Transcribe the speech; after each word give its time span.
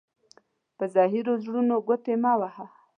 په 0.77 0.83
زهيرو 0.95 1.33
زړونو 1.43 1.75
گوتي 1.87 2.15
مه 2.23 2.33
وهه. 2.39 2.65